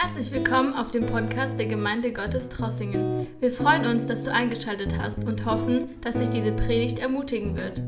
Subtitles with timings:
[0.00, 3.26] Herzlich willkommen auf dem Podcast der Gemeinde Gottes Trossingen.
[3.40, 7.82] Wir freuen uns, dass du eingeschaltet hast und hoffen, dass dich diese Predigt ermutigen wird.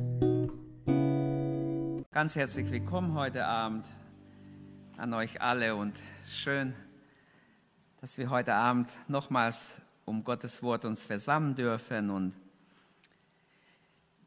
[2.10, 3.86] Ganz herzlich willkommen heute Abend
[4.96, 6.74] an euch alle und schön,
[8.00, 12.34] dass wir heute Abend nochmals um Gottes Wort uns versammeln dürfen und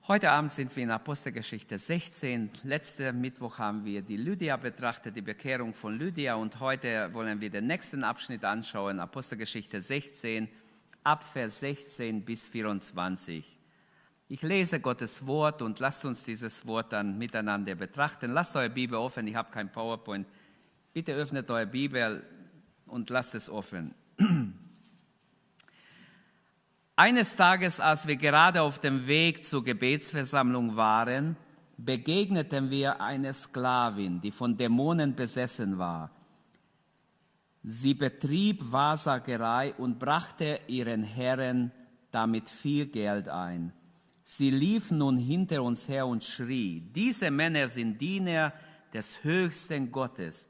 [0.06, 2.50] Heute Abend sind wir in Apostelgeschichte 16.
[2.64, 6.36] Letzten Mittwoch haben wir die Lydia betrachtet, die Bekehrung von Lydia.
[6.36, 10.50] Und heute wollen wir den nächsten Abschnitt anschauen, Apostelgeschichte 16,
[11.06, 13.46] ab Vers 16 bis 24.
[14.28, 18.34] Ich lese Gottes Wort und lasst uns dieses Wort dann miteinander betrachten.
[18.34, 20.28] Lasst eure Bibel offen, ich habe kein PowerPoint.
[20.92, 22.22] Bitte öffnet eure Bibel
[22.88, 23.96] und lasst es offen.
[26.96, 31.36] Eines Tages, als wir gerade auf dem Weg zur Gebetsversammlung waren,
[31.76, 36.12] begegneten wir einer Sklavin, die von Dämonen besessen war.
[37.64, 41.72] Sie betrieb Wahrsagerei und brachte ihren Herren
[42.12, 43.74] damit viel Geld ein.
[44.22, 48.54] Sie lief nun hinter uns her und schrie, diese Männer sind Diener
[48.94, 50.48] des höchsten Gottes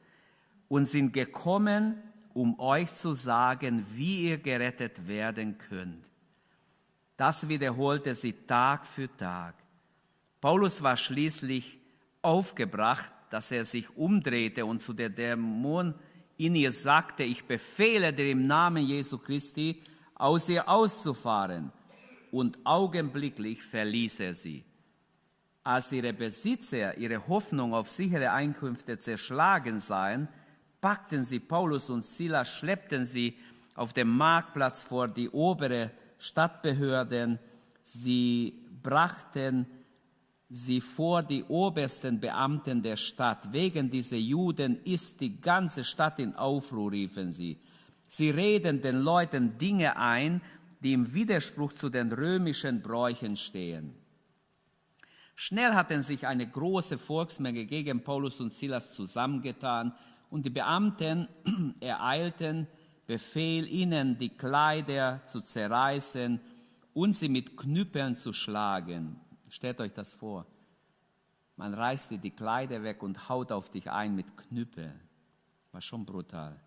[0.68, 6.13] und sind gekommen, um euch zu sagen, wie ihr gerettet werden könnt.
[7.18, 9.56] Das wiederholte sie Tag für Tag.
[10.42, 11.80] Paulus war schließlich
[12.22, 15.96] aufgebracht, dass er sich umdrehte und zu der Dämon
[16.38, 19.82] in ihr sagte, ich befehle dir im Namen Jesu Christi,
[20.16, 21.72] aus ihr auszufahren.
[22.32, 24.64] Und augenblicklich verließ er sie.
[25.64, 30.28] Als ihre Besitzer ihre Hoffnung auf sichere Einkünfte zerschlagen sahen,
[30.82, 33.38] packten sie Paulus und Silas, schleppten sie
[33.76, 35.92] auf dem Marktplatz vor die obere
[36.24, 37.38] Stadtbehörden,
[37.82, 39.68] sie brachten
[40.50, 43.52] sie vor die obersten Beamten der Stadt.
[43.52, 47.60] Wegen dieser Juden ist die ganze Stadt in Aufruhr, riefen sie.
[48.08, 50.42] Sie reden den Leuten Dinge ein,
[50.80, 53.94] die im Widerspruch zu den römischen Bräuchen stehen.
[55.36, 59.94] Schnell hatten sich eine große Volksmenge gegen Paulus und Silas zusammengetan
[60.30, 61.28] und die Beamten
[61.82, 62.68] ereilten
[63.14, 66.42] Befehl ihnen, die Kleider zu zerreißen
[66.96, 69.20] und sie mit Knüppeln zu schlagen.
[69.50, 70.48] Stellt euch das vor.
[71.56, 75.00] Man reißt dir die Kleider weg und haut auf dich ein mit Knüppeln.
[75.72, 76.60] War schon brutal.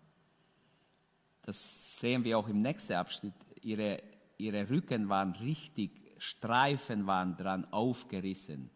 [1.41, 3.33] Das sehen wir auch im nächsten Abschnitt.
[3.61, 4.01] Ihre,
[4.37, 8.69] ihre Rücken waren richtig, Streifen waren dran aufgerissen.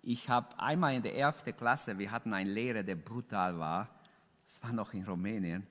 [0.00, 4.00] Ich habe einmal in der ersten Klasse, wir hatten einen Lehrer, der brutal war.
[4.44, 5.66] Das war noch in Rumänien.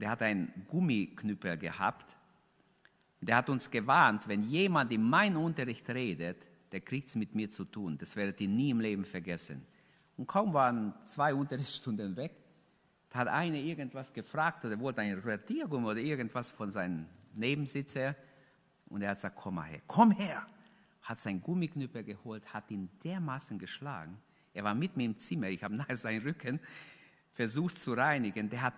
[0.00, 2.16] Und er hat einen Gummiknüppel gehabt.
[3.20, 6.38] Und er hat uns gewarnt, wenn jemand in meinem Unterricht redet,
[6.72, 7.98] der kriegt es mit mir zu tun.
[7.98, 9.62] Das werdet ihr nie im Leben vergessen.
[10.16, 12.32] Und kaum waren zwei Unterrichtsstunden weg,
[13.12, 18.16] hat einer irgendwas gefragt oder wollte ein Radiergummi oder irgendwas von seinem Nebensitzer.
[18.88, 20.46] Und er hat gesagt, komm mal her, komm her.
[21.02, 24.16] Hat seinen Gummiknüppel geholt, hat ihn dermaßen geschlagen.
[24.54, 26.58] Er war mit mir im Zimmer, ich habe nachher seinen Rücken
[27.34, 28.48] versucht zu reinigen.
[28.48, 28.74] Der hat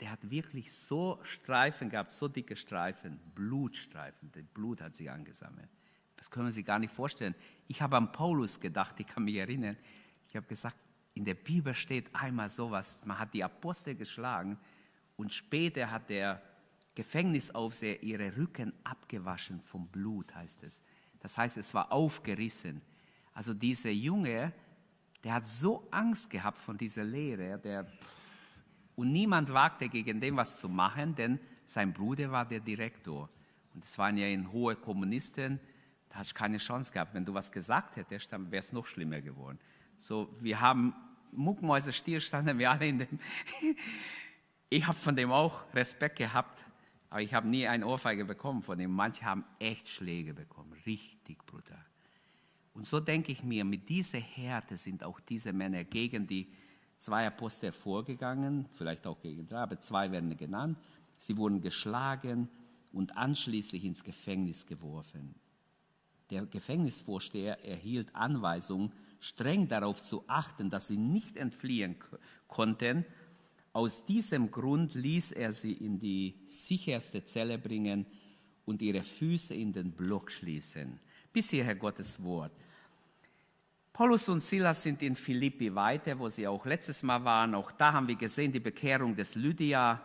[0.00, 4.30] der hat wirklich so Streifen gehabt, so dicke Streifen, Blutstreifen.
[4.32, 5.68] Das Blut hat sich angesammelt.
[6.16, 7.34] Das können sich gar nicht vorstellen.
[7.68, 9.76] Ich habe an Paulus gedacht, ich kann mich erinnern.
[10.26, 10.76] Ich habe gesagt,
[11.14, 14.58] in der Bibel steht einmal sowas, man hat die Apostel geschlagen
[15.16, 16.40] und später hat der
[16.94, 20.82] Gefängnisaufseher ihre Rücken abgewaschen vom Blut, heißt es.
[21.20, 22.80] Das heißt, es war aufgerissen.
[23.34, 24.52] Also dieser Junge,
[25.24, 27.86] der hat so Angst gehabt von dieser Lehre, der
[29.00, 33.30] und niemand wagte gegen den was zu machen, denn sein Bruder war der Direktor.
[33.72, 35.58] Und es waren ja hohe Kommunisten,
[36.10, 37.14] da hast du keine Chance gehabt.
[37.14, 39.58] Wenn du was gesagt hättest, dann wäre es noch schlimmer geworden.
[39.96, 40.92] So, wir haben
[41.32, 43.18] Muckmäuse stillstanden, wir alle in dem.
[44.68, 46.62] ich habe von dem auch Respekt gehabt,
[47.08, 48.90] aber ich habe nie eine Ohrfeige bekommen von dem.
[48.90, 51.86] Manche haben echt Schläge bekommen, richtig brutal.
[52.74, 56.52] Und so denke ich mir, mit dieser Härte sind auch diese Männer gegen die
[57.00, 60.78] zwei Apostel vorgegangen, vielleicht auch gegen drei, aber zwei werden genannt.
[61.18, 62.48] Sie wurden geschlagen
[62.92, 65.34] und anschließend ins Gefängnis geworfen.
[66.28, 71.96] Der Gefängnisvorsteher erhielt Anweisung, streng darauf zu achten, dass sie nicht entfliehen
[72.46, 73.04] konnten.
[73.72, 78.04] Aus diesem Grund ließ er sie in die sicherste Zelle bringen
[78.66, 81.00] und ihre Füße in den Block schließen.
[81.32, 82.52] Bis hierher Gottes Wort.
[84.00, 87.54] Paulus und Silas sind in Philippi weiter, wo sie auch letztes Mal waren.
[87.54, 90.00] Auch da haben wir gesehen die Bekehrung des Lydia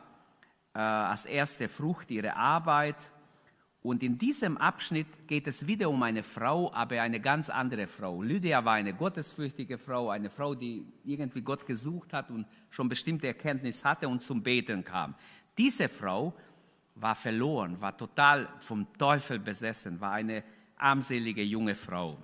[0.73, 2.97] äh, als erste Frucht ihrer Arbeit.
[3.81, 8.21] Und in diesem Abschnitt geht es wieder um eine Frau, aber eine ganz andere Frau.
[8.21, 13.27] Lydia war eine gottesfürchtige Frau, eine Frau, die irgendwie Gott gesucht hat und schon bestimmte
[13.27, 15.15] Erkenntnis hatte und zum Beten kam.
[15.57, 16.33] Diese Frau
[16.95, 20.43] war verloren, war total vom Teufel besessen, war eine
[20.75, 22.17] armselige junge Frau.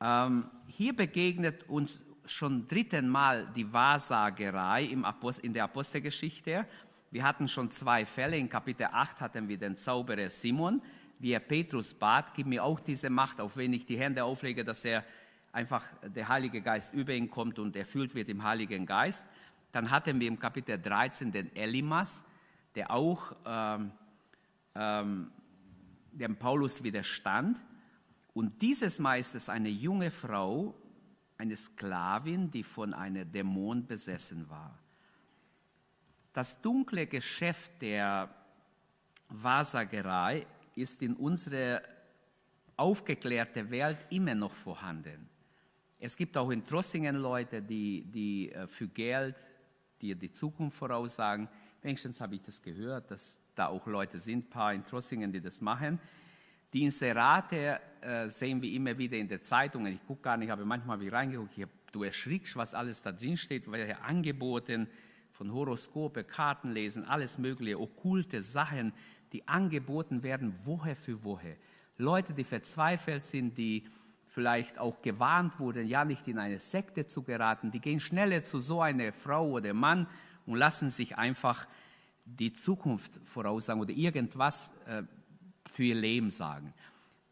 [0.00, 6.66] Ähm, hier begegnet uns schon dritten Mal die Wahrsagerei in der Apostelgeschichte.
[7.10, 8.36] Wir hatten schon zwei Fälle.
[8.36, 10.82] In Kapitel 8 hatten wir den Zauberer Simon,
[11.18, 14.64] wie er Petrus bat, gib mir auch diese Macht, auf wenn ich die Hände auflege,
[14.64, 15.04] dass er
[15.52, 19.24] einfach der Heilige Geist über ihn kommt und erfüllt wird im Heiligen Geist.
[19.72, 22.24] Dann hatten wir im Kapitel 13 den Elimas,
[22.74, 23.90] der auch ähm,
[24.74, 25.30] ähm,
[26.12, 27.58] dem Paulus widerstand.
[28.38, 30.72] Und dieses Mal ist eine junge Frau,
[31.38, 34.78] eine Sklavin, die von einem Dämon besessen war.
[36.32, 38.32] Das dunkle Geschäft der
[39.28, 40.46] Wahrsagerei
[40.76, 41.82] ist in unserer
[42.76, 45.28] aufgeklärten Welt immer noch vorhanden.
[45.98, 49.34] Es gibt auch in Trossingen Leute, die, die äh, für Geld
[50.00, 51.48] dir die Zukunft voraussagen.
[51.82, 55.40] Wenigstens habe ich das gehört, dass da auch Leute sind, ein paar in Trossingen, die
[55.40, 55.98] das machen.
[56.72, 59.94] Die Inserate äh, sehen wir immer wieder in den Zeitungen.
[59.94, 61.56] Ich gucke gar nicht, aber manchmal habe ich reingeguckt.
[61.56, 64.86] Ich hab, du erschrickst, was alles da drin steht, welche Angeboten
[65.32, 68.92] von Horoskope, Kartenlesen, alles mögliche, okkulte Sachen,
[69.32, 71.56] die angeboten werden Woche für Woche.
[71.96, 73.84] Leute, die verzweifelt sind, die
[74.26, 78.60] vielleicht auch gewarnt wurden, ja nicht in eine Sekte zu geraten, die gehen schneller zu
[78.60, 80.06] so einer Frau oder Mann
[80.44, 81.66] und lassen sich einfach
[82.24, 85.02] die Zukunft voraussagen oder irgendwas äh,
[85.78, 86.74] für ihr Leben sagen.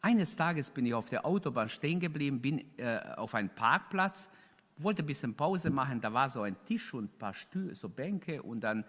[0.00, 4.30] Eines Tages bin ich auf der Autobahn stehen geblieben, bin äh, auf einem Parkplatz
[4.76, 7.88] wollte ein bisschen Pause machen, da war so ein Tisch und ein paar Stühle, so
[7.88, 8.84] Bänke und dann,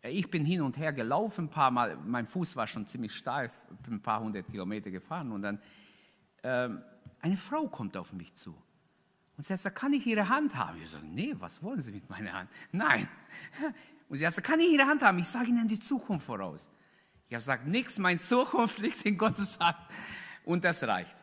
[0.00, 3.12] äh, ich bin hin und her gelaufen ein paar Mal, mein Fuß war schon ziemlich
[3.12, 3.52] steif,
[3.90, 5.58] ein paar hundert Kilometer gefahren und dann,
[6.44, 6.80] ähm,
[7.20, 8.54] eine Frau kommt auf mich zu
[9.36, 10.80] und sie sagt, kann ich Ihre Hand haben?
[10.80, 12.50] Ich sage, nee, was wollen Sie mit meiner Hand?
[12.70, 13.08] Nein.
[14.10, 15.18] Und sie sagt, kann ich Ihre Hand haben?
[15.18, 16.68] Ich sage Ihnen die Zukunft voraus.
[17.30, 19.78] Ich habe gesagt, nichts, meine Zukunft liegt in Gottes Hand.
[20.44, 21.14] Und das reicht.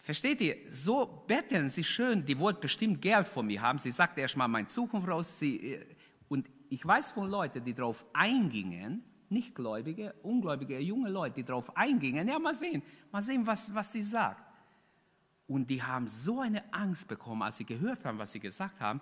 [0.00, 0.56] Versteht ihr?
[0.72, 3.78] So betteln sie schön, die wollte bestimmt Geld von mir haben.
[3.78, 5.38] Sie sagte erst mal meine Zukunft raus.
[5.38, 5.86] Sie, äh,
[6.28, 11.76] und ich weiß von Leuten, die darauf eingingen, nicht Gläubige, Ungläubige, junge Leute, die darauf
[11.76, 12.82] eingingen, ja, mal sehen,
[13.12, 14.42] mal sehen, was, was sie sagt.
[15.46, 19.00] Und die haben so eine Angst bekommen, als sie gehört haben, was sie gesagt haben,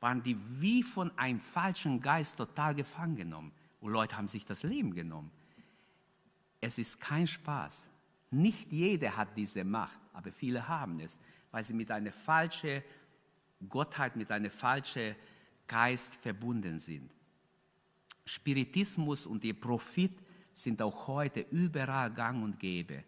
[0.00, 3.52] waren die wie von einem falschen Geist total gefangen genommen.
[3.86, 5.30] Und Leute haben sich das Leben genommen.
[6.60, 7.88] Es ist kein Spaß.
[8.32, 11.20] Nicht jeder hat diese Macht, aber viele haben es,
[11.52, 12.82] weil sie mit einer falschen
[13.68, 15.14] Gottheit, mit einem falschen
[15.68, 17.14] Geist verbunden sind.
[18.24, 20.18] Spiritismus und ihr Profit
[20.52, 23.04] sind auch heute überall gang und gäbe.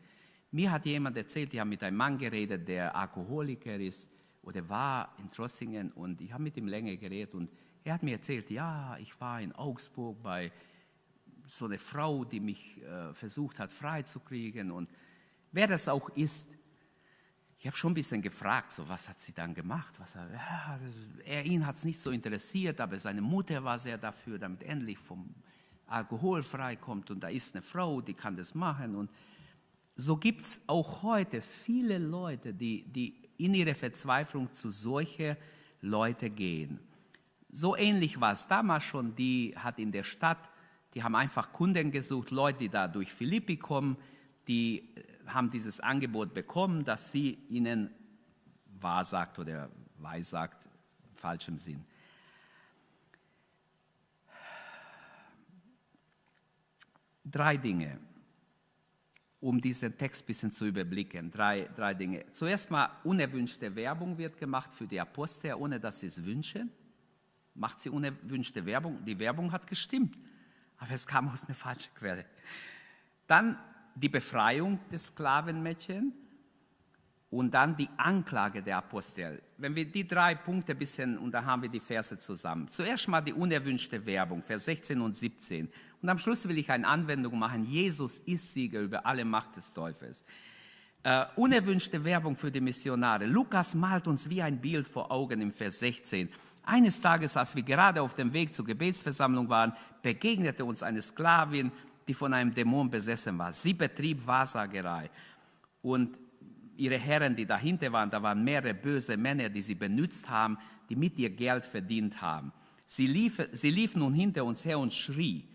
[0.53, 4.09] Mir hat jemand erzählt, ich habe mit einem Mann geredet, der Alkoholiker ist
[4.43, 7.51] oder war in Trossingen und ich habe mit ihm länger geredet und
[7.83, 10.53] er hat mir erzählt, ja, ich war in Augsburg bei
[11.49, 14.91] so einer Frau, die mich äh, versucht hat freizukriegen und
[15.51, 16.47] wer das auch ist.
[17.61, 19.95] Ich habe schon ein bisschen gefragt, so was hat sie dann gemacht?
[19.99, 20.79] Was, ja,
[21.25, 24.99] er, ihn hat es nicht so interessiert, aber seine Mutter war sehr dafür, damit endlich
[24.99, 25.35] vom
[25.87, 28.95] Alkohol freikommt und da ist eine Frau, die kann das machen.
[28.95, 29.11] Und
[29.97, 35.37] so gibt es auch heute viele Leute, die, die in ihrer Verzweiflung zu solchen
[35.81, 36.79] Leuten gehen.
[37.51, 40.51] So ähnlich war es damals schon, die hat in der Stadt,
[40.99, 43.97] die haben einfach Kunden gesucht, Leute, die da durch Philippi kommen,
[44.49, 44.93] die
[45.29, 47.95] haben dieses Angebot bekommen, dass sie ihnen
[48.81, 50.67] wahrsagt oder weissagt,
[51.09, 51.85] im falschem Sinn.
[57.25, 58.01] Drei Dinge,
[59.39, 61.31] um diesen Text ein bisschen zu überblicken.
[61.31, 62.25] Drei, drei Dinge.
[62.33, 66.73] Zuerst mal, unerwünschte Werbung wird gemacht für die Apostel, ohne dass sie es wünschen.
[67.55, 69.05] Macht sie unerwünschte Werbung.
[69.05, 70.19] Die Werbung hat gestimmt,
[70.79, 72.25] aber es kam aus einer falschen Quelle.
[73.27, 73.59] Dann
[73.95, 76.13] die Befreiung des Sklavenmädchen
[77.31, 79.43] und dann die Anklage der Apostel.
[79.59, 82.69] Wenn wir die drei Punkte ein bisschen, und da haben wir die Verse zusammen.
[82.71, 85.69] Zuerst mal die unerwünschte Werbung, Vers 16 und 17.
[86.01, 87.65] Und am Schluss will ich eine Anwendung machen.
[87.65, 90.25] Jesus ist Sieger über alle Macht des Teufels.
[91.07, 93.25] Uh, unerwünschte Werbung für die Missionare.
[93.25, 96.29] Lukas malt uns wie ein Bild vor Augen im Vers 16.
[96.69, 99.73] Eines Tages, als wir gerade auf dem Weg zur Gebetsversammlung waren,
[100.03, 101.73] begegnete uns eine Sklavin
[102.09, 103.53] die von einem Dämon besessen war.
[103.53, 105.11] Sie betrieb Wahrsagerei.
[105.83, 106.17] Und
[106.79, 110.57] ihre Herren, die dahinter waren, da waren mehrere böse Männer, die sie benutzt haben,
[110.89, 112.51] die mit ihr Geld verdient haben.
[112.87, 115.47] Sie lief, sie lief nun hinter uns her und schrie,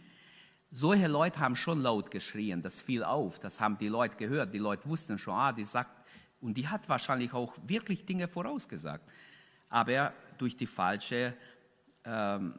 [0.70, 4.60] solche Leute haben schon laut geschrien, das fiel auf, das haben die Leute gehört, die
[4.60, 6.04] Leute wussten schon, ah, die sagt,
[6.42, 9.08] und die hat wahrscheinlich auch wirklich Dinge vorausgesagt,
[9.70, 11.34] aber durch die falsche,
[12.06, 12.54] ähm,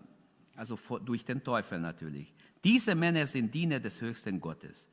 [0.57, 2.33] also durch den Teufel natürlich.
[2.63, 4.89] Diese Männer sind Diener des höchsten Gottes.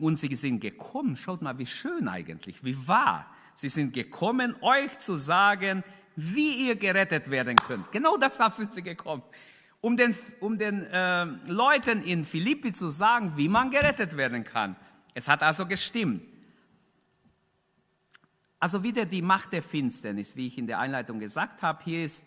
[0.00, 3.26] Und sie sind gekommen, schaut mal, wie schön eigentlich, wie wahr.
[3.54, 5.82] Sie sind gekommen, euch zu sagen,
[6.14, 7.90] wie ihr gerettet werden könnt.
[7.90, 9.22] Genau deshalb sind sie gekommen
[9.82, 14.76] um den, um den äh, Leuten in Philippi zu sagen, wie man gerettet werden kann.
[15.12, 16.22] Es hat also gestimmt.
[18.62, 21.82] Also wieder die Macht der Finsternis, wie ich in der Einleitung gesagt habe.
[21.82, 22.24] Hier ist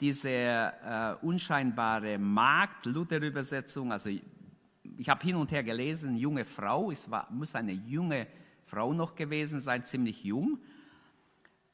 [0.00, 3.92] diese äh, unscheinbare Magd, Luther-Übersetzung.
[3.92, 8.26] Also ich habe hin und her gelesen, junge Frau, es war, muss eine junge
[8.66, 10.58] Frau noch gewesen sein, ziemlich jung,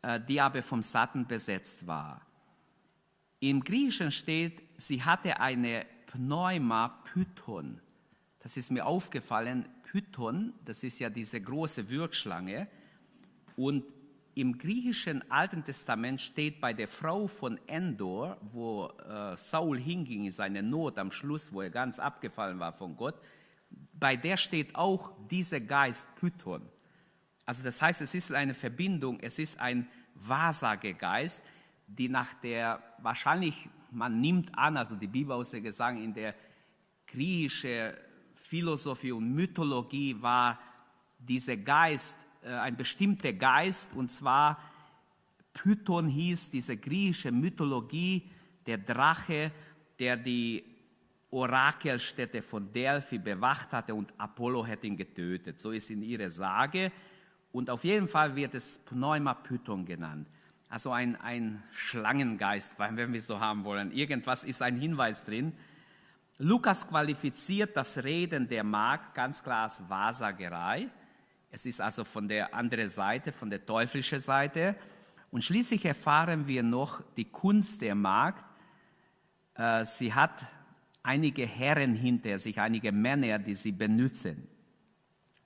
[0.03, 2.21] äh, die aber vom Satan besetzt war.
[3.41, 7.81] Im Griechischen steht, sie hatte eine Pneuma Python.
[8.41, 9.67] Das ist mir aufgefallen.
[9.83, 12.69] Python, das ist ja diese große Wirkschlange.
[13.59, 13.85] Und
[14.35, 20.31] im griechischen Alten Testament steht bei der Frau von Endor, wo äh, Saul hinging in
[20.31, 23.21] seine Not am Schluss, wo er ganz abgefallen war von Gott,
[23.93, 26.63] bei der steht auch dieser Geist Python.
[27.45, 31.43] Also das heißt, es ist eine Verbindung, es ist ein Wahrsagegeist
[31.89, 36.35] die nach der, wahrscheinlich, man nimmt an, also die Bibelausleger sagen, in der
[37.07, 37.95] griechischen
[38.35, 40.59] Philosophie und Mythologie war
[41.19, 42.17] dieser Geist,
[42.49, 44.59] ein bestimmter Geist, und zwar
[45.53, 48.31] Python hieß diese griechische Mythologie,
[48.67, 49.53] der Drache,
[49.99, 50.65] der die
[51.31, 55.61] Orakelstätte von Delphi bewacht hatte und Apollo hätte ihn getötet.
[55.61, 56.93] So ist in ihrer Sage.
[57.53, 60.29] Und auf jeden Fall wird es Pneuma Python genannt.
[60.69, 63.91] Also ein, ein Schlangengeist, wenn wir so haben wollen.
[63.93, 65.53] Irgendwas ist ein Hinweis drin.
[66.39, 70.89] Lukas qualifiziert das Reden der Magd ganz klar als Wahrsagerei.
[71.51, 74.77] Es ist also von der anderen Seite, von der teuflischen Seite.
[75.31, 78.45] Und schließlich erfahren wir noch die Kunst der Magd.
[79.55, 80.47] Äh, sie hat
[81.03, 84.47] einige Herren hinter sich, einige Männer, die sie benutzen.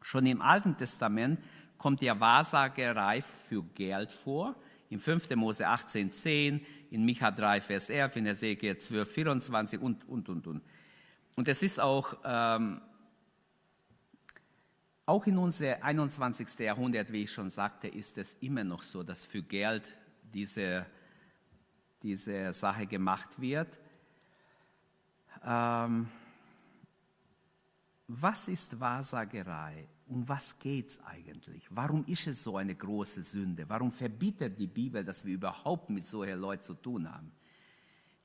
[0.01, 1.41] Schon im Alten Testament
[1.79, 4.57] kommt ja Wahrsagerei für Geld vor
[4.93, 5.31] in 5.
[5.37, 10.47] Mose 18, 10, in Micha 3, Vers 11, in Ezekiel 12, 24 und, und, und,
[10.47, 10.63] und.
[11.35, 12.83] Und es ist auch, ähm,
[15.07, 16.59] auch in unser 21.
[16.59, 19.97] Jahrhundert, wie ich schon sagte, ist es immer noch so, dass für Geld
[20.33, 20.87] diese,
[22.03, 23.79] diese Sache gemacht wird.
[25.45, 26.09] Ähm,
[28.07, 29.89] was ist Wahrsagerei?
[30.13, 31.67] um was geht es eigentlich?
[31.71, 33.69] Warum ist es so eine große Sünde?
[33.69, 37.33] Warum verbietet die Bibel, dass wir überhaupt mit solchen Leuten zu tun haben?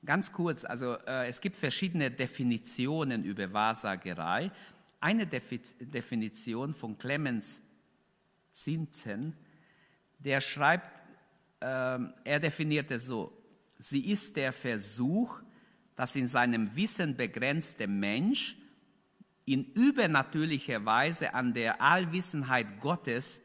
[0.04, 4.52] Ganz kurz, also äh, es gibt verschiedene Definitionen über Wahrsagerei.
[5.00, 7.62] Eine Defi Definition von Clemens
[8.50, 9.36] Zinten,
[10.18, 10.90] der schreibt,
[11.60, 13.32] äh, er definiert es so,
[13.78, 15.40] sie ist der Versuch,
[15.94, 18.56] dass in seinem Wissen begrenzte Mensch
[19.44, 23.40] in übernatürlicher Weise an der Allwissenheit Gottes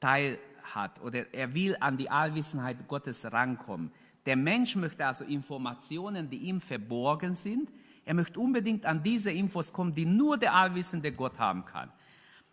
[0.00, 3.90] teilhat oder er will an die Allwissenheit Gottes rankommen.
[4.26, 7.72] Der Mensch möchte also Informationen, die ihm verborgen sind,
[8.08, 11.92] er möchte unbedingt an diese Infos kommen, die nur der allwissende Gott haben kann.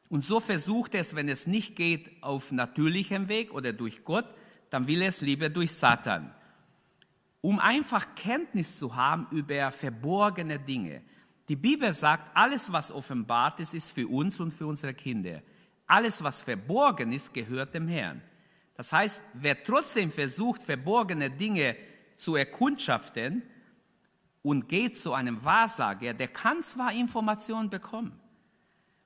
[0.09, 4.25] Und so versucht er es, wenn es nicht geht, auf natürlichem Weg oder durch Gott,
[4.69, 6.35] dann will er es lieber durch Satan.
[7.39, 11.01] Um einfach Kenntnis zu haben über verborgene Dinge.
[11.47, 15.41] Die Bibel sagt, alles, was offenbart ist, ist für uns und für unsere Kinder.
[15.87, 18.21] Alles, was verborgen ist, gehört dem Herrn.
[18.75, 21.77] Das heißt, wer trotzdem versucht, verborgene Dinge
[22.17, 23.41] zu erkundschaften
[24.45, 28.11] und geht zu einem Wahrsager, der kann zwar Informationen bekommen,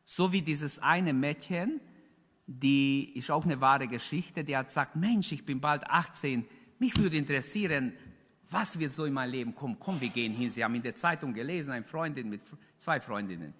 [0.04, 1.80] so wie dieses eine Mädchen,
[2.46, 6.46] die ist auch eine wahre Geschichte, die hat gesagt, Mensch, ich bin bald 18,
[6.78, 7.94] mich würde interessieren,
[8.50, 9.78] was wird so in mein Leben kommen?
[9.80, 10.50] Komm, wir gehen hin.
[10.50, 12.42] Sie haben in der Zeitung gelesen, eine Freundin mit
[12.76, 13.54] zwei Freundinnen.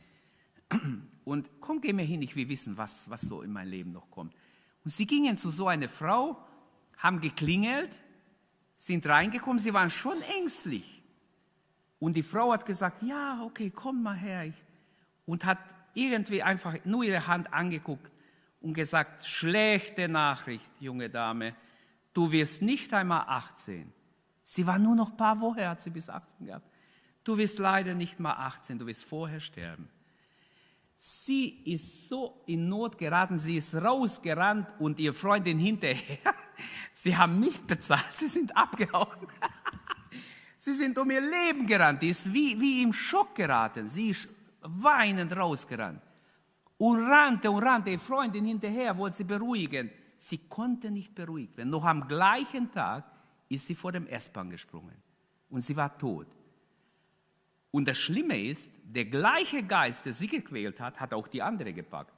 [1.24, 4.12] Und komm, geh mir hin, ich will wissen, was, was so in mein Leben noch
[4.12, 4.34] kommt.
[4.84, 6.44] Und sie gingen zu so einer Frau,
[6.98, 7.98] haben geklingelt,
[8.78, 10.99] sind reingekommen, sie waren schon ängstlich.
[12.00, 14.52] Und die Frau hat gesagt, ja, okay, komm mal her.
[15.26, 15.60] Und hat
[15.94, 18.12] irgendwie einfach nur ihre Hand angeguckt
[18.62, 21.56] und gesagt, schlechte Nachricht, junge Dame,
[22.14, 23.92] du wirst nicht einmal 18.
[24.42, 26.66] Sie war nur noch ein paar Wochen, hat sie bis 18 gehabt.
[27.24, 29.90] Du wirst leider nicht mal 18, du wirst vorher sterben.
[30.96, 36.18] Sie ist so in Not geraten, sie ist rausgerannt und ihr Freundin hinterher.
[36.94, 39.08] Sie haben nicht bezahlt, sie sind abgehauen.
[40.60, 43.88] Sie sind um ihr Leben gerannt, die ist wie, wie im Schock geraten.
[43.88, 44.28] Sie ist
[44.62, 46.02] weinend rausgerannt
[46.78, 49.90] und rannte und rannte, die Freundin hinterher, wollte sie beruhigen.
[50.18, 51.70] Sie konnte nicht beruhigt werden.
[51.70, 53.10] Noch am gleichen Tag
[53.48, 55.02] ist sie vor dem S-Bahn gesprungen
[55.50, 56.28] und sie war tot.
[57.72, 61.72] Und das Schlimme ist, der gleiche Geist, der sie gequält hat, hat auch die andere
[61.72, 62.14] gepackt.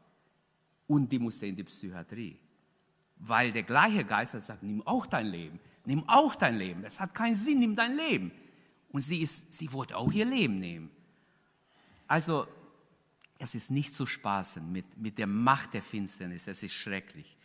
[0.88, 2.40] Und die musste in die Psychiatrie.
[3.18, 6.82] Weil der gleiche Geist hat gesagt, nimm auch dein Leben, nimm auch dein Leben.
[6.84, 8.32] Das hat keinen Sinn, nimm dein Leben.
[8.90, 10.92] Und sie, ist, sie wollte auch ihr Leben nehmen.
[12.08, 12.48] Also
[13.40, 16.48] es ist nicht zu spaßen mit, mit der Macht der Finsternis.
[16.48, 17.38] Es ist schrecklich.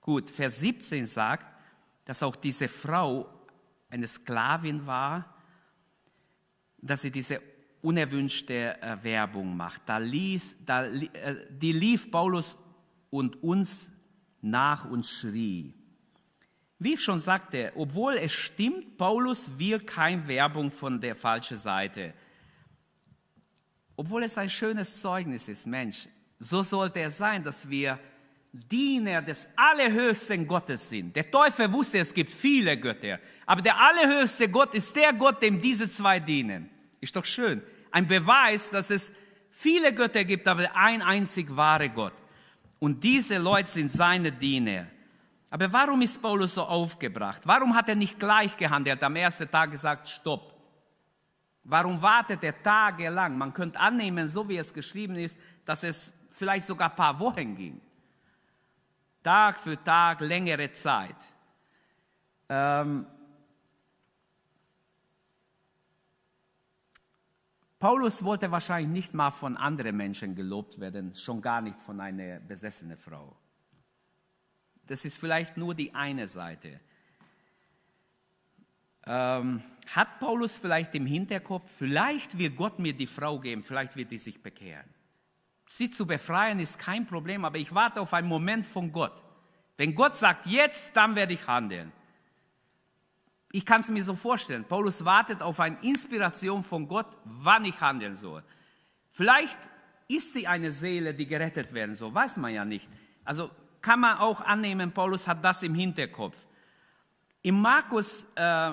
[0.00, 1.46] Gut, Vers 17 sagt,
[2.04, 3.28] dass auch diese Frau
[3.90, 5.34] eine Sklavin war,
[6.78, 7.40] dass sie diese
[7.82, 9.82] unerwünschte Werbung macht.
[9.86, 12.56] Da ließ, da, äh, die lief Paulus
[13.10, 13.90] und uns
[14.40, 15.74] nach und schrie.
[16.82, 22.14] Wie ich schon sagte, obwohl es stimmt, Paulus will keine Werbung von der falschen Seite.
[23.96, 26.08] Obwohl es ein schönes Zeugnis ist, Mensch,
[26.38, 27.98] so sollte es sein, dass wir
[28.50, 31.14] Diener des allerhöchsten Gottes sind.
[31.14, 35.60] Der Teufel wusste, es gibt viele Götter, aber der allerhöchste Gott ist der Gott, dem
[35.60, 36.70] diese zwei dienen.
[36.98, 37.62] Ist doch schön.
[37.90, 39.12] Ein Beweis, dass es
[39.50, 42.14] viele Götter gibt, aber ein einzig wahre Gott.
[42.78, 44.86] Und diese Leute sind seine Diener.
[45.50, 47.42] Aber warum ist Paulus so aufgebracht?
[47.44, 50.54] Warum hat er nicht gleich gehandelt, am ersten Tag gesagt, stopp?
[51.64, 53.36] Warum wartet er tagelang?
[53.36, 57.54] Man könnte annehmen, so wie es geschrieben ist, dass es vielleicht sogar ein paar Wochen
[57.56, 57.80] ging.
[59.22, 61.16] Tag für Tag, längere Zeit.
[62.48, 63.06] Ähm,
[67.78, 72.38] Paulus wollte wahrscheinlich nicht mal von anderen Menschen gelobt werden, schon gar nicht von einer
[72.40, 73.36] besessenen Frau.
[74.90, 76.80] Das ist vielleicht nur die eine Seite.
[79.06, 84.10] Ähm, hat Paulus vielleicht im Hinterkopf, vielleicht wird Gott mir die Frau geben, vielleicht wird
[84.10, 84.92] die sich bekehren.
[85.68, 89.12] Sie zu befreien ist kein Problem, aber ich warte auf einen Moment von Gott.
[89.76, 91.92] Wenn Gott sagt, jetzt, dann werde ich handeln.
[93.52, 94.64] Ich kann es mir so vorstellen.
[94.64, 98.42] Paulus wartet auf eine Inspiration von Gott, wann ich handeln soll.
[99.12, 99.58] Vielleicht
[100.08, 102.88] ist sie eine Seele, die gerettet werden soll, weiß man ja nicht.
[103.24, 106.36] Also kann man auch annehmen, Paulus hat das im Hinterkopf.
[107.42, 108.72] Im Markus äh,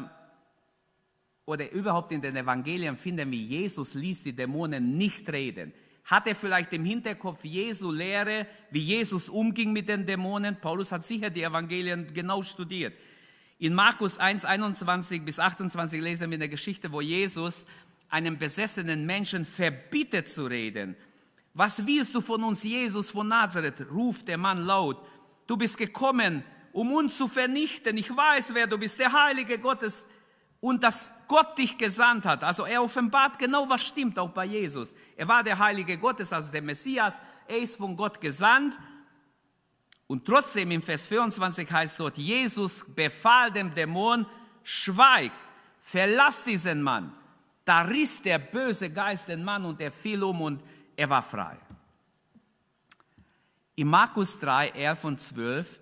[1.46, 5.74] oder überhaupt in den Evangelien finden wir, Jesus ließ die Dämonen nicht reden.
[6.04, 10.60] Hat er vielleicht im Hinterkopf Jesu Lehre, wie Jesus umging mit den Dämonen?
[10.60, 12.94] Paulus hat sicher die Evangelien genau studiert.
[13.60, 17.66] In Markus 1, 21 bis 28 lesen wir eine Geschichte, wo Jesus
[18.10, 20.96] einem besessenen Menschen verbietet zu reden.
[21.58, 23.90] Was willst du von uns, Jesus von Nazareth?
[23.92, 25.04] ruft der Mann laut.
[25.48, 27.98] Du bist gekommen, um uns zu vernichten.
[27.98, 30.06] Ich weiß, wer du bist, der Heilige Gottes
[30.60, 32.44] und dass Gott dich gesandt hat.
[32.44, 34.94] Also er offenbart genau, was stimmt auch bei Jesus.
[35.16, 37.20] Er war der Heilige Gottes, also der Messias.
[37.48, 38.78] Er ist von Gott gesandt.
[40.06, 44.28] Und trotzdem im Vers 24 heißt dort, Jesus befahl dem Dämon,
[44.62, 45.32] schweig,
[45.82, 47.16] verlass diesen Mann.
[47.66, 50.62] Da riss der böse Geist den Mann und er fiel um und
[50.98, 51.58] er war frei.
[53.76, 55.80] In Markus 3, 11 und 12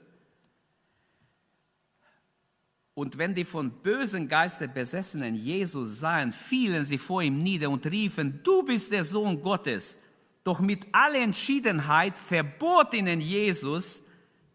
[2.93, 7.85] und wenn die von bösen Geistern besessenen Jesus sahen, fielen sie vor ihm nieder und
[7.85, 9.97] riefen, du bist der Sohn Gottes.
[10.43, 14.01] Doch mit aller Entschiedenheit verbot ihnen Jesus,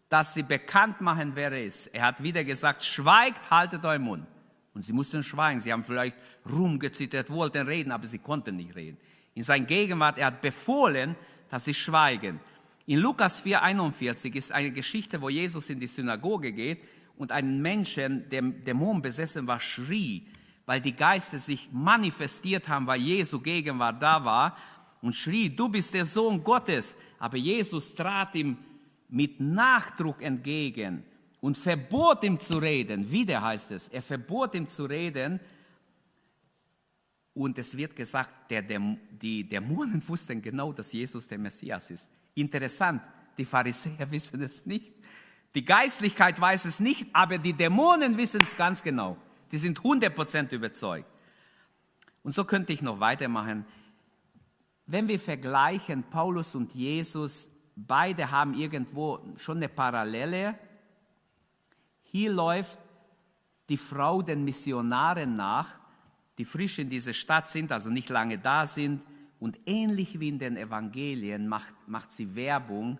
[0.09, 1.87] dass sie bekannt machen, wer er ist.
[1.87, 4.27] Er hat wieder gesagt, schweigt, haltet euren Mund.
[4.73, 5.59] Und sie mussten schweigen.
[5.59, 6.15] Sie haben vielleicht
[6.49, 8.97] rumgezittert, wollten reden, aber sie konnten nicht reden.
[9.33, 11.15] In seiner Gegenwart, er hat befohlen,
[11.49, 12.39] dass sie schweigen.
[12.85, 16.83] In Lukas 4,41 ist eine Geschichte, wo Jesus in die Synagoge geht
[17.17, 20.27] und einen Menschen, der Dämon besessen war, schrie,
[20.65, 24.57] weil die Geister sich manifestiert haben, weil Jesu Gegenwart da war
[25.01, 26.95] und schrie, du bist der Sohn Gottes.
[27.19, 28.57] Aber Jesus trat ihm
[29.09, 31.03] mit Nachdruck entgegen
[31.41, 33.11] und verbot ihm zu reden.
[33.11, 35.39] Wieder heißt es, er verbot ihm zu reden.
[37.33, 42.07] Und es wird gesagt, der, die Dämonen wussten genau, dass Jesus der Messias ist.
[42.33, 43.01] Interessant,
[43.37, 44.91] die Pharisäer wissen es nicht.
[45.55, 49.17] Die Geistlichkeit weiß es nicht, aber die Dämonen wissen es ganz genau.
[49.51, 51.09] Die sind 100% überzeugt.
[52.23, 53.65] Und so könnte ich noch weitermachen.
[54.85, 60.57] Wenn wir vergleichen Paulus und Jesus, beide haben irgendwo schon eine Parallele.
[62.03, 62.79] Hier läuft
[63.69, 65.80] die Frau den Missionaren nach,
[66.41, 69.03] die frisch in dieser Stadt sind, also nicht lange da sind.
[69.39, 72.97] Und ähnlich wie in den Evangelien macht, macht sie Werbung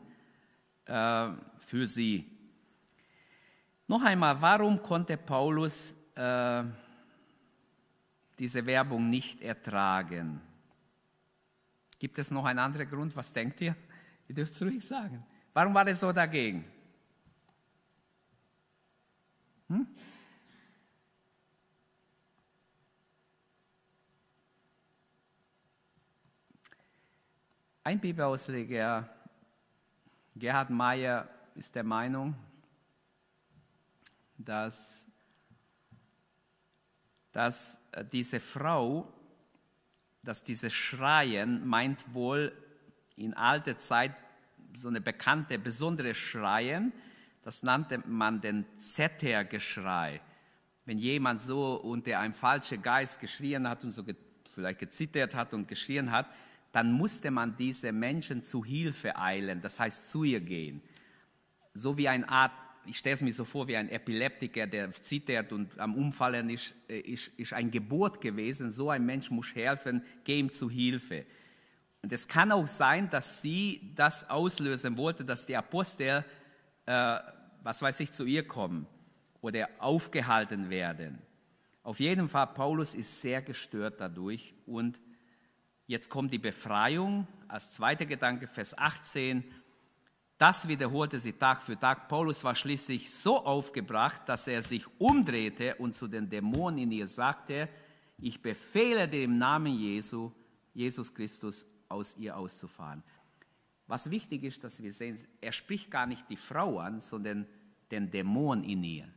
[0.85, 1.29] äh,
[1.65, 2.29] für sie.
[3.87, 6.63] Noch einmal, warum konnte Paulus äh,
[8.37, 10.39] diese Werbung nicht ertragen?
[11.97, 13.15] Gibt es noch einen anderen Grund?
[13.15, 13.75] Was denkt ihr?
[14.27, 15.25] Ihr dürft es ruhig sagen.
[15.51, 16.63] Warum war er so dagegen?
[19.67, 19.87] Hm?
[27.83, 29.09] Ein Bibelausleger,
[30.35, 32.35] Gerhard Meyer, ist der Meinung,
[34.37, 35.09] dass,
[37.31, 37.79] dass
[38.11, 39.11] diese Frau,
[40.21, 42.55] dass dieses Schreien meint wohl
[43.15, 44.13] in alter Zeit
[44.73, 46.93] so eine bekannte, besondere Schreien,
[47.41, 50.21] das nannte man den Zettergeschrei.
[50.85, 54.15] Wenn jemand so unter einem falschen Geist geschrien hat und so ge
[54.53, 56.29] vielleicht gezittert hat und geschrien hat,
[56.71, 60.81] dann musste man diese Menschen zu Hilfe eilen, das heißt zu ihr gehen.
[61.73, 62.51] So wie eine Art,
[62.85, 66.73] ich stelle es mir so vor, wie ein Epileptiker, der zittert und am Umfallen ist,
[66.87, 68.71] äh, ist, ist ein Geburt gewesen.
[68.71, 71.25] So ein Mensch muss helfen, geh ihm zu Hilfe.
[72.01, 76.25] Und es kann auch sein, dass sie das auslösen wollte, dass die Apostel,
[76.85, 77.19] äh,
[77.61, 78.87] was weiß ich, zu ihr kommen
[79.41, 81.19] oder aufgehalten werden.
[81.83, 84.53] Auf jeden Fall, Paulus ist sehr gestört dadurch.
[84.65, 84.99] Und
[85.87, 89.43] jetzt kommt die Befreiung als zweiter Gedanke, Vers 18.
[90.37, 92.07] Das wiederholte sie Tag für Tag.
[92.07, 97.07] Paulus war schließlich so aufgebracht, dass er sich umdrehte und zu den Dämonen in ihr
[97.07, 97.69] sagte,
[98.17, 100.31] ich befehle dir im Namen Jesu,
[100.73, 103.03] Jesus Christus, aus ihr auszufahren.
[103.87, 107.45] Was wichtig ist, dass wir sehen, er spricht gar nicht die Frau an, sondern
[107.91, 109.09] den Dämon in ihr.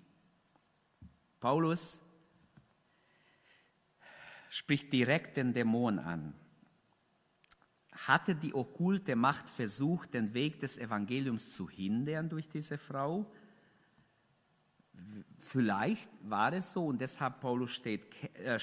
[1.38, 2.03] Paulus
[4.50, 6.35] spricht direkt den Dämon an.
[8.07, 13.31] Hatte die okkulte Macht versucht, den Weg des Evangeliums zu hindern durch diese Frau?
[15.38, 18.03] Vielleicht war es so und deshalb Paulus steht,
[18.35, 18.59] äh,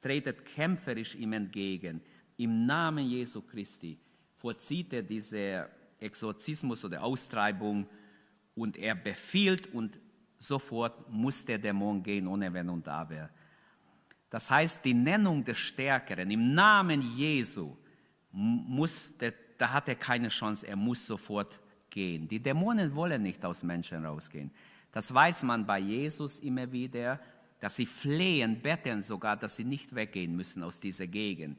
[0.00, 2.00] tretet kämpferisch ihm entgegen
[2.38, 3.98] im Namen Jesu Christi
[4.36, 7.86] vollzieht er diese Exorzismus oder Austreibung
[8.54, 9.98] und er befiehlt und
[10.38, 13.28] sofort muss der Dämon gehen, ohne Wenn und Aber.
[14.30, 17.76] Das heißt, die Nennung des Stärkeren im Namen Jesu
[18.38, 19.12] muss,
[19.58, 21.58] da hat er keine Chance, er muss sofort
[21.90, 22.28] gehen.
[22.28, 24.52] Die Dämonen wollen nicht aus Menschen rausgehen.
[24.92, 27.20] Das weiß man bei Jesus immer wieder,
[27.58, 31.58] dass sie flehen, betteln sogar, dass sie nicht weggehen müssen aus dieser Gegend.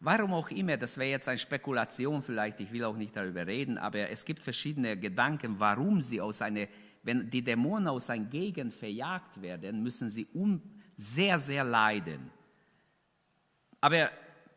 [0.00, 3.78] Warum auch immer, das wäre jetzt eine Spekulation vielleicht, ich will auch nicht darüber reden,
[3.78, 6.66] aber es gibt verschiedene Gedanken, warum sie aus einer,
[7.02, 10.60] wenn die Dämonen aus einer Gegend verjagt werden, müssen sie um,
[10.94, 12.30] sehr, sehr leiden.
[13.80, 14.10] Aber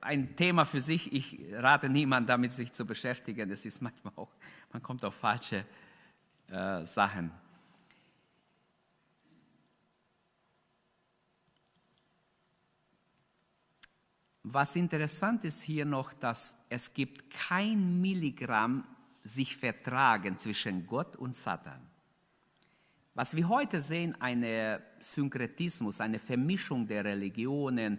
[0.06, 4.32] ein Thema für sich, ich rate niemand damit, sich zu beschäftigen, das ist manchmal auch,
[4.72, 5.66] man kommt auf falsche
[6.48, 7.32] äh, Sachen.
[14.44, 18.86] Was interessant ist hier noch, dass es gibt kein Milligramm
[19.24, 21.82] sich vertragen zwischen Gott und Satan.
[23.16, 24.46] Was wir heute sehen, ein
[25.00, 27.98] Synkretismus, eine Vermischung der Religionen.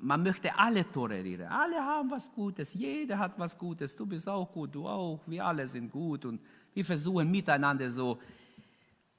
[0.00, 1.48] Man möchte alle tolerieren.
[1.48, 3.96] Alle haben was Gutes, jeder hat was Gutes.
[3.96, 5.20] Du bist auch gut, du auch.
[5.26, 6.40] Wir alle sind gut und
[6.74, 8.18] wir versuchen miteinander so.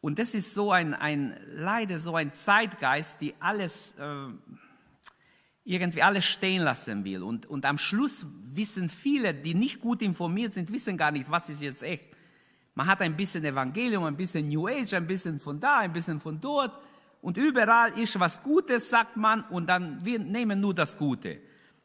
[0.02, 4.28] Und das ist so ein, ein leider so ein Zeitgeist, die alles äh,
[5.66, 7.22] irgendwie alles stehen lassen will.
[7.22, 11.50] Und, und am Schluss wissen viele, die nicht gut informiert sind, wissen gar nicht, was
[11.50, 12.06] ist jetzt echt.
[12.74, 16.20] Man hat ein bisschen Evangelium, ein bisschen New Age, ein bisschen von da, ein bisschen
[16.20, 16.80] von dort.
[17.22, 21.40] Und überall ist was Gutes, sagt man, und dann wir nehmen nur das Gute.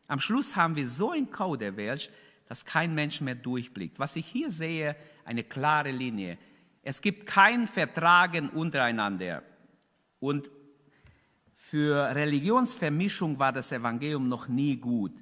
[0.06, 2.10] Am Schluss haben wir so ein Kauderwelsch,
[2.46, 3.98] dass kein Mensch mehr durchblickt.
[3.98, 6.38] Was ich hier sehe, eine klare Linie.
[6.82, 9.42] Es gibt kein Vertragen untereinander.
[10.20, 10.50] Und
[11.54, 15.12] für Religionsvermischung war das Evangelium noch nie gut.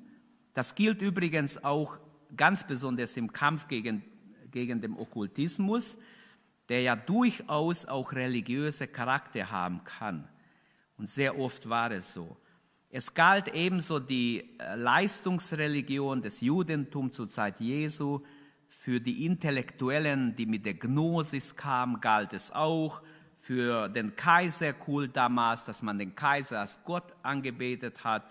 [0.54, 1.98] Das gilt übrigens auch
[2.36, 4.02] ganz besonders im Kampf gegen,
[4.50, 5.96] gegen den Okkultismus,
[6.72, 10.26] der ja durchaus auch religiöse Charakter haben kann.
[10.96, 12.34] Und sehr oft war es so.
[12.88, 18.22] Es galt ebenso die äh, Leistungsreligion des Judentums zur Zeit Jesu.
[18.70, 23.02] Für die Intellektuellen, die mit der Gnosis kamen, galt es auch
[23.36, 28.24] für den Kaiserkult damals, dass man den Kaiser als Gott angebetet hat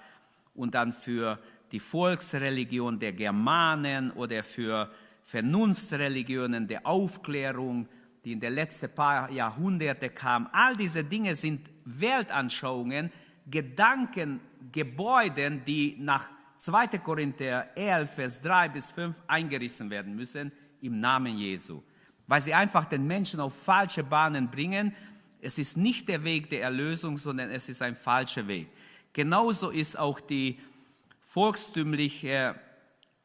[0.56, 1.38] und dann für
[1.72, 4.90] die Volksreligion der Germanen oder für
[5.26, 7.88] Vernunftsreligionen der Aufklärung,
[8.24, 10.48] die in den letzten paar Jahrhunderten kamen.
[10.52, 13.12] All diese Dinge sind Weltanschauungen,
[13.50, 14.40] Gedanken,
[14.72, 17.00] Gebäuden, die nach 2.
[17.00, 21.82] Korinther 11, Vers 3 bis 5 eingerissen werden müssen im Namen Jesu
[22.32, 24.96] weil sie einfach den Menschen auf falsche Bahnen bringen.
[25.42, 28.70] Es ist nicht der Weg der Erlösung, sondern es ist ein falscher Weg.
[29.12, 30.58] Genauso ist auch die
[31.28, 32.56] volkstümliche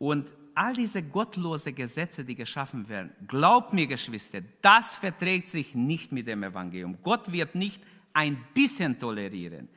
[0.00, 6.10] Und all diese gottlose Gesetze, die geschaffen werden, glaubt mir, Geschwister, das verträgt sich nicht
[6.10, 6.96] mit dem Evangelium.
[7.02, 7.82] Gott wird nicht
[8.14, 9.68] ein bisschen tolerieren.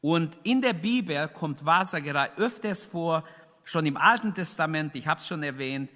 [0.00, 3.24] Und in der Bibel kommt Wahrsagerei öfters vor,
[3.62, 5.90] schon im Alten Testament, ich habe es schon erwähnt,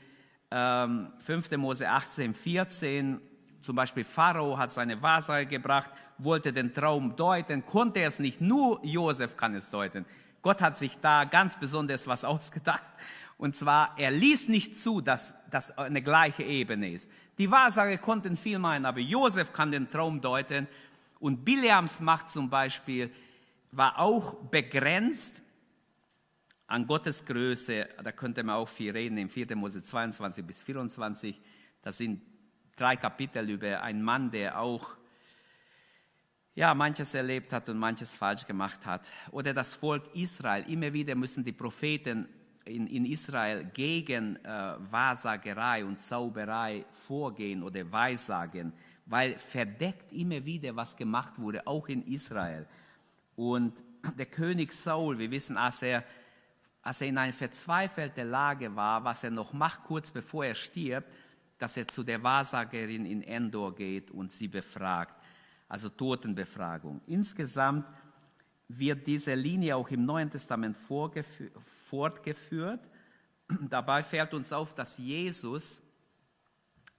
[0.51, 1.51] 5.
[1.51, 3.21] Ähm, Mose 18, 14,
[3.63, 8.85] zum Beispiel Pharao hat seine Wahrsage gebracht, wollte den Traum deuten, konnte es nicht, nur
[8.85, 10.05] Josef kann es deuten.
[10.43, 12.83] Gott hat sich da ganz besonders was ausgedacht.
[13.43, 17.11] Und zwar, er ließ nicht zu, dass das eine gleiche Ebene ist.
[17.39, 20.69] Die Wahrsage konnten viel meinen, aber Josef kann den Traum deuten.
[21.19, 23.11] Und Bileams Macht zum Beispiel
[23.73, 25.43] war auch begrenzt
[26.69, 27.89] an Gottes Größe.
[28.05, 29.57] Da könnte man auch viel reden, im 4.
[29.57, 31.41] Mose 22 bis 24.
[31.83, 32.23] Das sind
[32.77, 34.91] drei Kapitel über einen Mann, der auch
[36.55, 39.11] ja, manches erlebt hat und manches falsch gemacht hat.
[39.33, 40.65] Oder das Volk Israel.
[40.71, 42.29] Immer wieder müssen die Propheten
[42.65, 48.73] in, in Israel gegen äh, Wahrsagerei und Zauberei vorgehen oder weissagen,
[49.07, 52.67] weil verdeckt immer wieder, was gemacht wurde, auch in Israel.
[53.37, 53.83] Und
[54.19, 56.05] der König Saul, wir wissen, als er,
[56.83, 61.13] als er in einer verzweifelten Lage war, was er noch macht, kurz bevor er stirbt,
[61.59, 65.15] dass er zu der Wahrsagerin in Endor geht und sie befragt,
[65.69, 67.01] also Totenbefragung.
[67.07, 67.87] Insgesamt
[68.79, 72.81] wird diese Linie auch im Neuen Testament fortgeführt.
[73.69, 75.83] Dabei fällt uns auf, dass Jesus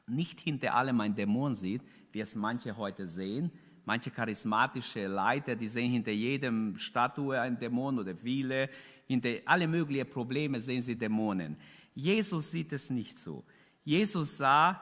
[0.08, 1.82] nicht hinter allem ein Dämon sieht,
[2.12, 3.52] wie es manche heute sehen.
[3.86, 8.70] Manche charismatische Leiter, die sehen hinter jedem Statue ein Dämon oder viele,
[9.08, 11.58] hinter alle möglichen Probleme sehen sie Dämonen.
[11.94, 13.44] Jesus sieht es nicht so.
[13.84, 14.82] Jesus sah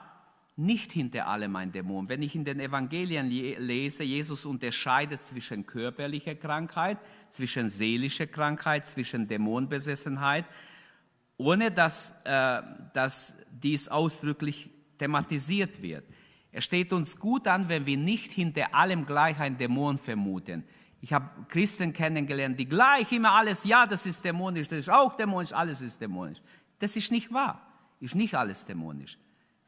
[0.56, 2.10] nicht hinter allem ein Dämon.
[2.10, 6.98] Wenn ich in den Evangelien lese, Jesus unterscheidet zwischen körperlicher Krankheit,
[7.30, 10.46] zwischen seelischer Krankheit, zwischen Dämonbesessenheit,
[11.38, 12.62] ohne dass, äh,
[12.94, 16.06] dass dies ausdrücklich thematisiert wird.
[16.52, 20.64] Es steht uns gut an, wenn wir nicht hinter allem gleich ein Dämon vermuten.
[21.00, 25.16] Ich habe Christen kennengelernt, die gleich immer alles, ja, das ist dämonisch, das ist auch
[25.16, 26.40] dämonisch, alles ist dämonisch.
[26.78, 27.66] Das ist nicht wahr.
[28.00, 29.18] Ist nicht alles dämonisch.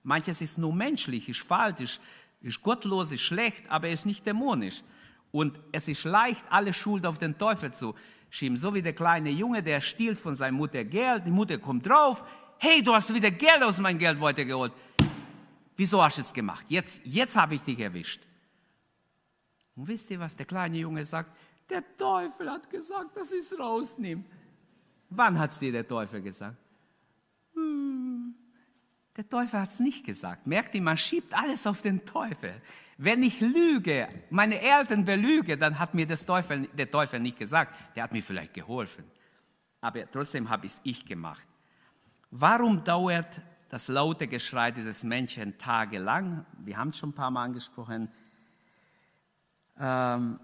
[0.04, 2.02] Manches ist nur menschlich, ist falsch, ist,
[2.42, 4.84] ist gottlos, ist schlecht, aber ist nicht dämonisch.
[5.32, 7.96] Und es ist leicht, alle Schuld auf den Teufel zu
[8.30, 8.58] schieben.
[8.58, 11.26] So wie der kleine Junge, der stiehlt von seiner Mutter Geld.
[11.26, 12.24] Die Mutter kommt drauf.
[12.60, 14.74] Hey, du hast wieder Geld aus meinem Geldbeutel geholt.
[15.76, 16.66] Wieso hast du es gemacht?
[16.70, 18.22] Jetzt, jetzt habe ich dich erwischt.
[19.76, 21.36] Und wisst ihr, was der kleine Junge sagt?
[21.70, 24.24] Der Teufel hat gesagt, dass ich es rausnehme.
[25.10, 26.58] Wann hat es dir der Teufel gesagt?
[29.16, 30.48] Der Teufel hat es nicht gesagt.
[30.48, 32.54] Merkt ihr, man schiebt alles auf den Teufel.
[32.98, 37.74] Wenn ich lüge, meine Eltern belüge, dann hat mir das Teufel, der Teufel nicht gesagt.
[37.96, 39.04] Der hat mir vielleicht geholfen.
[39.82, 41.46] Aber trotzdem habe ich es ich gemacht.
[42.32, 46.46] Warum dauert das laute Geschrei dieses Menschen tagelang?
[46.60, 48.10] Wir haben es schon ein paar Mal angesprochen.
[49.80, 50.40] Ähm,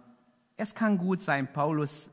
[0.57, 2.11] es kann gut sein, Paulus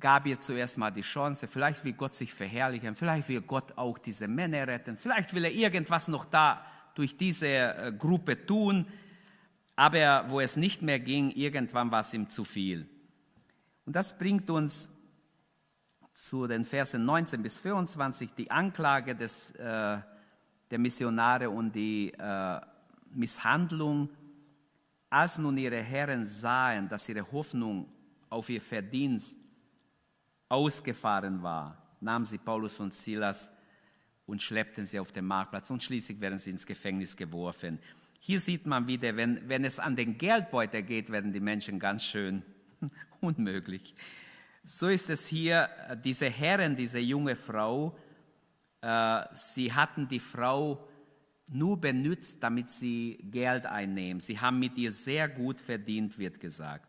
[0.00, 3.98] gab ihr zuerst mal die Chance, vielleicht will Gott sich verherrlichen, vielleicht will Gott auch
[3.98, 8.86] diese Männer retten, vielleicht will er irgendwas noch da durch diese äh, Gruppe tun,
[9.74, 12.88] aber wo es nicht mehr ging, irgendwann war es ihm zu viel.
[13.84, 14.90] Und das bringt uns
[16.14, 19.98] zu den Versen 19 bis 24, die Anklage des, äh,
[20.70, 22.60] der Missionare und die äh,
[23.14, 24.08] Misshandlung,
[25.10, 27.86] als nun ihre Herren sahen, dass ihre Hoffnung
[28.28, 29.38] auf ihr Verdienst
[30.48, 33.50] ausgefahren war, nahmen sie Paulus und Silas
[34.26, 37.78] und schleppten sie auf den Marktplatz und schließlich werden sie ins Gefängnis geworfen.
[38.20, 42.04] Hier sieht man wieder, wenn, wenn es an den Geldbeutel geht, werden die Menschen ganz
[42.04, 42.42] schön
[43.20, 43.94] unmöglich.
[44.64, 45.70] So ist es hier,
[46.04, 47.96] diese Herren, diese junge Frau,
[48.80, 50.88] äh, sie hatten die Frau
[51.48, 54.20] nur benutzt, damit sie Geld einnehmen.
[54.20, 56.88] Sie haben mit ihr sehr gut verdient, wird gesagt.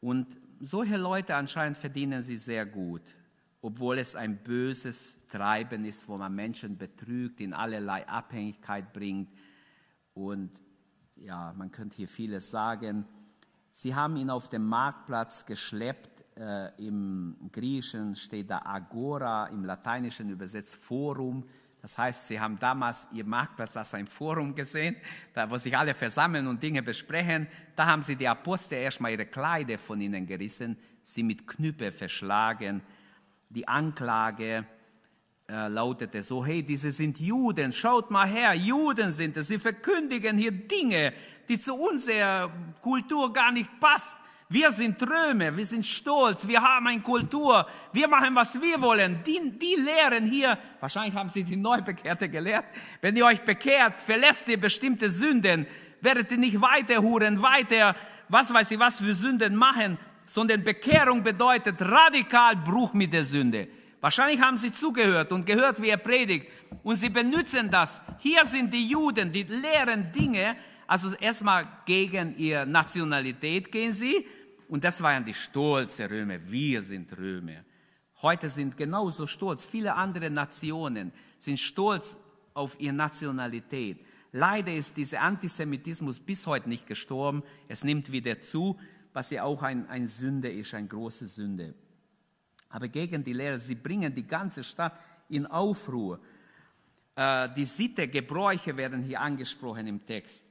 [0.00, 3.02] Und solche Leute anscheinend verdienen sie sehr gut,
[3.60, 9.28] obwohl es ein böses Treiben ist, wo man Menschen betrügt, in allerlei Abhängigkeit bringt.
[10.14, 10.62] Und
[11.16, 13.04] ja, man könnte hier vieles sagen.
[13.72, 16.24] Sie haben ihn auf dem Marktplatz geschleppt.
[16.36, 21.44] äh, im Griechischen steht da Agora, im Lateinischen übersetzt Forum.
[21.82, 24.94] Das heißt, sie haben damals ihr Marktplatz als ein Forum gesehen,
[25.34, 27.48] da wo sich alle versammeln und Dinge besprechen.
[27.74, 32.82] Da haben sie die Apostel erstmal ihre Kleider von ihnen gerissen, sie mit Knüppel verschlagen.
[33.48, 34.64] Die Anklage
[35.48, 40.38] äh, lautete so, hey, diese sind Juden, schaut mal her, Juden sind es, sie verkündigen
[40.38, 41.12] hier Dinge,
[41.48, 42.48] die zu unserer
[42.80, 44.21] Kultur gar nicht passen.
[44.52, 49.24] Wir sind Römer, wir sind stolz, wir haben eine Kultur, wir machen, was wir wollen.
[49.24, 52.66] Die, die lehren hier, wahrscheinlich haben sie die Neubekehrte gelehrt,
[53.00, 55.66] wenn ihr euch bekehrt, verlässt ihr bestimmte Sünden,
[56.02, 57.96] werdet ihr nicht weiter huren, weiter,
[58.28, 63.68] was weiß ich, was für Sünden machen, sondern Bekehrung bedeutet radikal Bruch mit der Sünde.
[64.02, 66.46] Wahrscheinlich haben sie zugehört und gehört, wie er predigt.
[66.82, 68.02] Und sie benutzen das.
[68.18, 70.56] Hier sind die Juden, die lehren Dinge.
[70.86, 74.26] Also erstmal gegen ihre Nationalität gehen sie
[74.72, 76.38] und das waren die stolze Römer.
[76.50, 77.62] Wir sind Römer.
[78.22, 79.66] Heute sind genauso stolz.
[79.66, 82.16] Viele andere Nationen sind stolz
[82.54, 83.98] auf ihre Nationalität.
[84.32, 87.42] Leider ist dieser Antisemitismus bis heute nicht gestorben.
[87.68, 88.80] Es nimmt wieder zu,
[89.12, 91.74] was ja auch ein, ein Sünde ist, eine große Sünde.
[92.70, 96.18] Aber gegen die Lehrer, sie bringen die ganze Stadt in Aufruhr.
[97.14, 100.46] Äh, die Sitte, Gebräuche werden hier angesprochen im Text.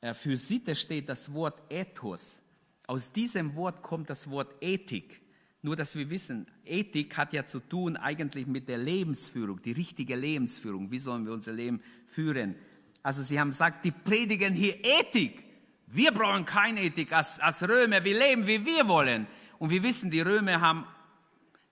[0.00, 2.44] Äh, für Sitte steht das Wort Ethos.
[2.88, 5.20] Aus diesem Wort kommt das Wort Ethik.
[5.60, 10.16] Nur, dass wir wissen, Ethik hat ja zu tun eigentlich mit der Lebensführung, die richtige
[10.16, 10.90] Lebensführung.
[10.90, 12.54] Wie sollen wir unser Leben führen?
[13.02, 15.44] Also sie haben gesagt, die predigen hier Ethik.
[15.86, 18.02] Wir brauchen keine Ethik als, als Römer.
[18.02, 19.26] Wir leben, wie wir wollen.
[19.58, 20.86] Und wir wissen, die Römer haben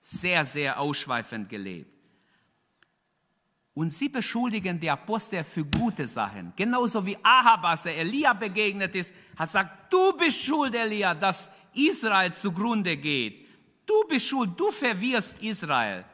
[0.03, 1.96] sehr, sehr ausschweifend gelebt.
[3.77, 6.51] Und sie beschuldigen die Apostel für gute Sachen.
[6.57, 11.51] Genauso wie Ahab, als er Elia begegnet ist, hat gesagt, du bist schuld, Elia, dass
[11.75, 13.47] Israel zugrunde geht.
[13.85, 16.07] Du bist schuld, du verwirrst Israel.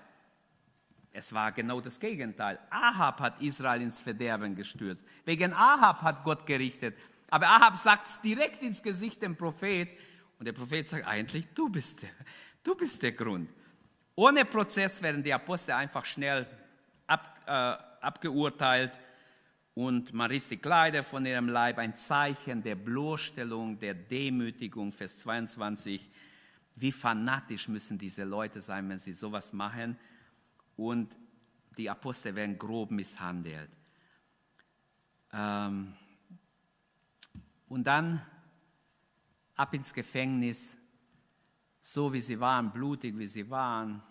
[1.13, 2.59] Es war genau das Gegenteil.
[2.69, 5.07] Ahab hat Israel ins Verderben gestürzt.
[5.25, 6.99] Wegen Ahab hat Gott gerichtet.
[7.31, 9.89] Aber Ahab sagt es direkt ins Gesicht dem Prophet.
[10.41, 12.11] Und der Prophet sagt, eigentlich, du bist der,
[12.65, 13.49] du bist der Grund.
[14.17, 16.45] Ohne Prozess werden die Apostel einfach schnell
[17.13, 18.99] ab, äh, abgeurteilt
[19.75, 25.19] und man riss die Kleider von ihrem Leib, ein Zeichen der Bloßstellung, der Demütigung, Vers
[25.19, 26.11] 22.
[26.77, 29.99] Wie fanatisch müssen diese Leute sein, wenn sie sowas machen?
[30.77, 31.15] Und
[31.77, 33.71] die Apostel werden grob misshandelt.
[35.33, 35.95] Ähm,
[37.69, 38.21] und dann
[39.55, 40.77] ab ins Gefängnis,
[41.81, 44.03] so wie sie waren, blutig wie sie waren,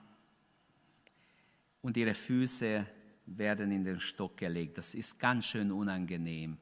[1.81, 2.85] und ihre Füße
[3.25, 4.77] werden in den Stock gelegt.
[4.77, 6.57] Das ist ganz schön unangenehm.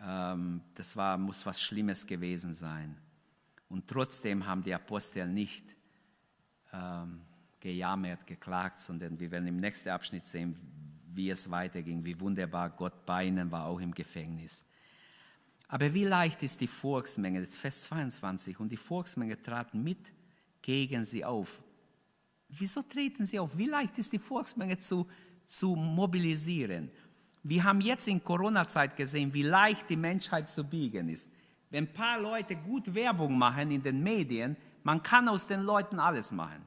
[0.00, 2.96] Ähm, das war, muss was Schlimmes gewesen sein.
[3.68, 5.74] Und trotzdem haben die Apostel nicht
[6.72, 7.22] ähm,
[7.60, 10.56] gejammert, geklagt, sondern wir werden im nächsten Abschnitt sehen,
[11.14, 14.64] wie es weiterging, wie wunderbar Gott bei ihnen war, auch im Gefängnis.
[15.68, 20.12] Aber wie leicht ist die Volksmenge, jetzt Vers 22, und die Volksmenge traten mit
[20.60, 21.62] gegen sie auf.
[22.58, 23.56] Wieso treten sie auf?
[23.56, 25.06] Wie leicht ist die Volksmenge zu,
[25.46, 26.90] zu mobilisieren?
[27.42, 31.28] Wir haben jetzt in Corona-Zeit gesehen, wie leicht die Menschheit zu biegen ist.
[31.70, 35.98] Wenn ein paar Leute gut Werbung machen in den Medien, man kann aus den Leuten
[35.98, 36.62] alles machen.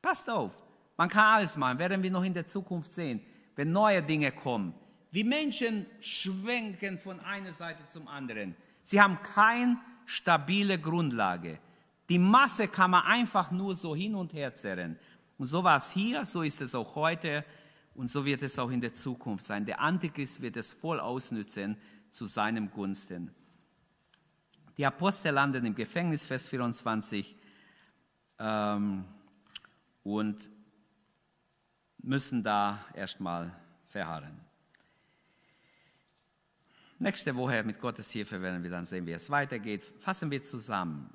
[0.00, 0.56] Passt auf,
[0.96, 3.20] man kann alles machen, werden wir noch in der Zukunft sehen,
[3.56, 4.72] wenn neue Dinge kommen.
[5.10, 8.54] Wie Menschen schwenken von einer Seite zum anderen.
[8.84, 11.58] Sie haben keine stabile Grundlage.
[12.08, 14.98] Die Masse kann man einfach nur so hin und her zerren.
[15.38, 17.44] Und so war es hier, so ist es auch heute
[17.94, 19.64] und so wird es auch in der Zukunft sein.
[19.64, 21.76] Der Antichrist wird es voll ausnützen
[22.10, 23.34] zu seinem Gunsten.
[24.76, 27.34] Die Apostel landen im Gefängnis, Vers 24,
[28.38, 29.04] ähm,
[30.02, 30.50] und
[31.98, 33.52] müssen da erstmal
[33.86, 34.38] verharren.
[36.98, 39.82] Nächste Woche mit Gottes Hilfe werden wir dann sehen, wie es weitergeht.
[40.00, 41.10] Fassen wir zusammen.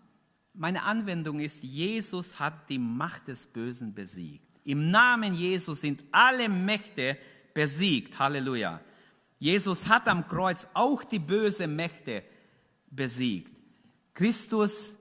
[0.53, 4.45] Meine Anwendung ist, Jesus hat die Macht des Bösen besiegt.
[4.63, 7.17] Im Namen Jesus sind alle Mächte
[7.53, 8.19] besiegt.
[8.19, 8.82] Halleluja.
[9.39, 12.23] Jesus hat am Kreuz auch die bösen Mächte
[12.91, 13.51] besiegt.
[14.13, 14.95] Christus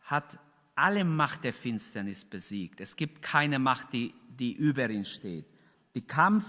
[0.00, 0.38] hat
[0.74, 2.80] alle Macht der Finsternis besiegt.
[2.80, 5.46] Es gibt keine Macht, die, die über ihn steht.
[5.94, 6.44] Die Kampf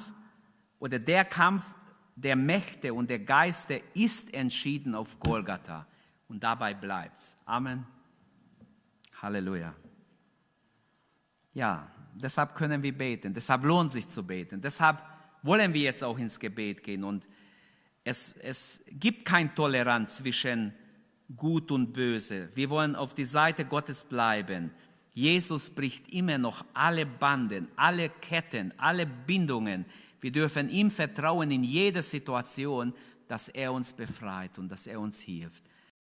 [0.80, 1.76] oder der Kampf
[2.16, 5.86] der Mächte und der Geister ist entschieden auf Golgatha.
[6.28, 7.36] Und dabei bleibt's.
[7.46, 7.86] Amen.
[9.22, 9.74] Halleluja.
[11.54, 13.34] Ja, deshalb können wir beten.
[13.34, 14.62] Deshalb lohnt sich zu beten.
[14.62, 15.02] Deshalb
[15.44, 17.04] wollen wir jetzt auch ins Gebet gehen.
[17.04, 17.26] Und
[18.04, 20.74] es, es gibt keine Toleranz zwischen
[21.36, 22.50] Gut und Böse.
[22.54, 24.72] Wir wollen auf die Seite Gottes bleiben.
[25.14, 29.86] Jesus bricht immer noch alle Banden, alle Ketten, alle Bindungen.
[30.22, 32.94] Wir dürfen ihm vertrauen in jeder Situation,
[33.28, 35.64] dass er uns befreit und dass er uns hilft.